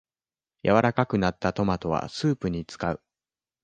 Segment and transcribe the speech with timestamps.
[0.63, 3.03] 柔らかくなったトマトはスープに使う